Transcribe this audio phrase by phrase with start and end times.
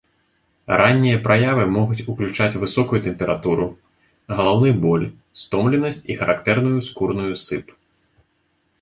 [0.81, 3.69] Раннія праявы могуць ўключаць высокую тэмпературу,
[4.35, 5.07] галаўны боль,
[5.45, 7.67] стомленасць і характэрную скурную сып.